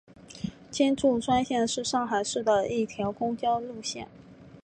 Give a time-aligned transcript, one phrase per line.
[0.71, 4.07] 金祝专线是上海市的一条公交路线。